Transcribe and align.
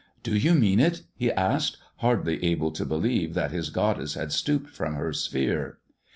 "Do 0.23 0.35
you 0.35 0.55
mean 0.55 0.79
it?" 0.79 1.03
he 1.19 1.31
asked, 1.31 1.77
hardly 1.97 2.43
able 2.43 2.71
to 2.71 2.85
believe 2.87 3.35
that 3.35 3.51
his 3.51 3.69
goddess 3.69 4.15
had 4.15 4.31
stooped 4.31 4.71
from 4.71 4.95
her 4.95 5.13
sphere. 5.13 5.77